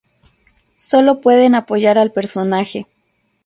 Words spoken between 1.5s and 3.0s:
apoyar al personaje.